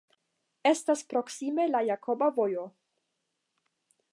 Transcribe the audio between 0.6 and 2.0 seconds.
Estas proksime la